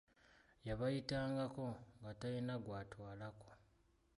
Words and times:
Yabayitanganko 0.67 1.65
nga 1.99 2.11
talina 2.19 2.55
gw'atwalako. 2.63 3.49